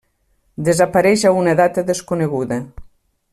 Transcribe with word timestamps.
Desapareix 0.69 1.25
a 1.27 1.33
una 1.41 1.53
data 1.61 1.85
desconeguda. 1.91 2.59